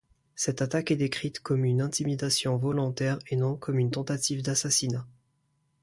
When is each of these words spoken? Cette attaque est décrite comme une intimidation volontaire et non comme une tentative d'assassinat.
Cette 0.33 0.63
attaque 0.63 0.89
est 0.89 0.95
décrite 0.95 1.41
comme 1.41 1.63
une 1.63 1.79
intimidation 1.79 2.57
volontaire 2.57 3.19
et 3.27 3.35
non 3.35 3.55
comme 3.55 3.77
une 3.77 3.91
tentative 3.91 4.41
d'assassinat. 4.41 5.05